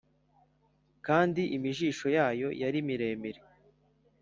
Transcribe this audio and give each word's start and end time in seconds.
Kandi 1.05 1.41
imijisho 1.57 2.07
yayo 2.17 2.47
yari 2.61 2.79
miremire 2.87 3.39